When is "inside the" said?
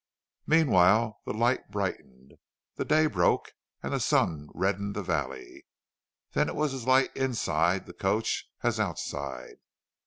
7.15-7.93